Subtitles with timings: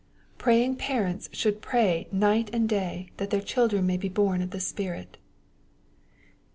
[0.39, 4.59] Praying parents should pray night and day, that their children may he bom of the
[4.59, 5.17] Spirit.